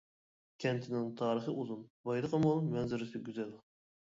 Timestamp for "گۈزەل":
3.29-3.57